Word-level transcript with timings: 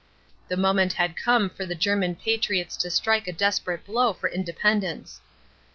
The 0.47 0.57
moment 0.57 0.93
had 0.93 1.15
come 1.15 1.47
for 1.47 1.63
the 1.63 1.75
German 1.75 2.15
patriots 2.15 2.75
to 2.77 2.89
strike 2.89 3.27
a 3.27 3.31
desperate 3.31 3.85
blow 3.85 4.13
for 4.13 4.29
independence. 4.29 5.21